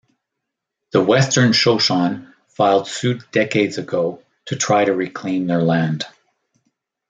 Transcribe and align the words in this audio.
The 0.93 1.01
Western 1.03 1.53
Shoshone 1.53 2.25
filed 2.47 2.87
suit 2.87 3.21
decades 3.31 3.77
ago 3.77 4.23
to 4.45 4.55
try 4.55 4.83
to 4.83 4.95
reclaim 4.95 5.45
their 5.45 5.61
land. 5.61 6.05